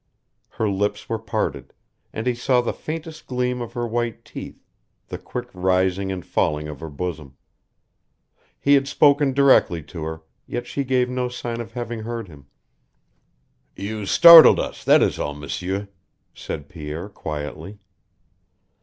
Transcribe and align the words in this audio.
Her 0.49 0.67
lips 0.67 1.07
were 1.07 1.19
parted, 1.19 1.73
and 2.11 2.25
he 2.25 2.33
saw 2.33 2.59
the 2.61 2.73
faintest 2.73 3.27
gleam 3.27 3.61
of 3.61 3.73
her 3.73 3.85
white 3.85 4.25
teeth, 4.25 4.65
the 5.09 5.19
quick 5.19 5.47
rising 5.53 6.11
and 6.11 6.25
falling 6.25 6.67
of 6.67 6.79
her 6.79 6.89
bosom. 6.89 7.37
He 8.59 8.73
had 8.73 8.87
spoken 8.87 9.31
directly 9.31 9.83
to 9.83 10.03
her, 10.05 10.23
yet 10.47 10.65
she 10.65 10.83
gave 10.83 11.07
no 11.07 11.29
sign 11.29 11.61
of 11.61 11.73
having 11.73 11.99
heard 11.99 12.29
him. 12.29 12.47
"You 13.75 14.07
startled 14.07 14.59
us, 14.59 14.83
that 14.85 15.03
is 15.03 15.19
all, 15.19 15.35
M'sieur," 15.35 15.87
said 16.33 16.67
Pierre, 16.67 17.07
quietly. 17.07 17.77